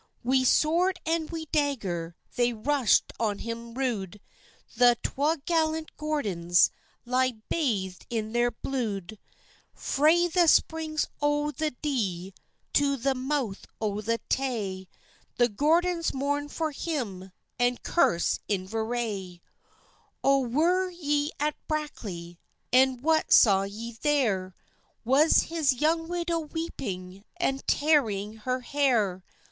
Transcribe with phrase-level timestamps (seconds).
[0.23, 4.19] Wi' sword and wi' dagger They rushed on him rude;
[4.75, 6.71] The twa gallant Gordons
[7.05, 9.19] Lie bathed in their blude.
[9.75, 12.33] Frae the springs o' the Dee
[12.73, 14.87] To the mouth o' the Tay,
[15.37, 19.39] The Gordons mourn for him, And curse Inveraye.
[20.23, 22.39] "O were ye at Brackley?
[22.73, 24.55] An' what saw ye there?
[25.05, 29.23] Was his young widow weeping An' tearing her hair?"